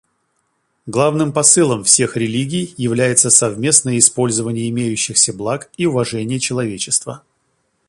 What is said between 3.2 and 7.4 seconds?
совместное использование имеющихся благ и уважение человечества.